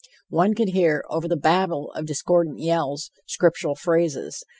[0.31, 4.43] One could hear, over the babel of discordant yells, scriptural phrases.